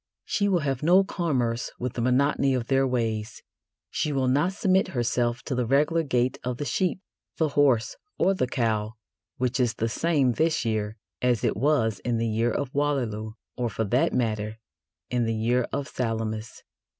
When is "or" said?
8.17-8.33, 13.55-13.69